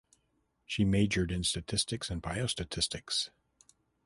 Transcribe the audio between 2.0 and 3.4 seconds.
and biostatistics.